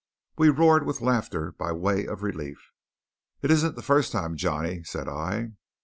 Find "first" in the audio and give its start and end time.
3.83-4.11